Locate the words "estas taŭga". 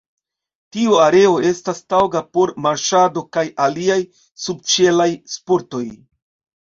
1.49-2.23